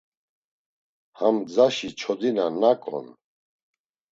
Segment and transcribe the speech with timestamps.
[1.19, 3.07] Ham gzaşi çodina nak on?